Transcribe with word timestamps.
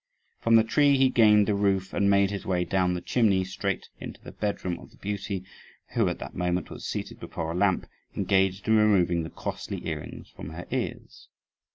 From 0.39 0.55
the 0.55 0.63
tree 0.63 0.97
he 0.97 1.11
gained 1.11 1.47
the 1.47 1.53
roof, 1.53 1.93
and 1.93 2.09
made 2.09 2.31
his 2.31 2.43
way 2.43 2.65
down 2.65 2.95
the 2.95 3.01
chimney 3.01 3.43
straight 3.43 3.87
into 3.99 4.19
the 4.19 4.31
bedroom 4.31 4.79
of 4.79 4.89
the 4.89 4.97
beauty, 4.97 5.43
who 5.93 6.09
at 6.09 6.17
that 6.17 6.33
moment 6.33 6.71
was 6.71 6.87
seated 6.87 7.19
before 7.19 7.51
a 7.51 7.55
lamp, 7.55 7.85
engaged 8.15 8.67
in 8.67 8.77
removing 8.77 9.21
the 9.21 9.29
costly 9.29 9.85
earrings 9.87 10.27
from 10.35 10.49
her 10.49 10.65
ears. 10.71 11.27